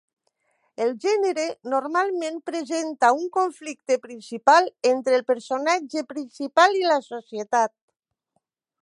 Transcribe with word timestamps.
El 0.85 0.93
gènere 1.03 1.43
normalment 1.73 2.39
presenta 2.51 3.11
un 3.17 3.29
conflicte 3.37 3.97
principal 4.07 4.71
entre 4.93 5.15
el 5.19 5.27
personatge 5.29 6.05
principal 6.15 6.83
i 6.83 6.83
la 6.95 7.01
societat. 7.13 7.75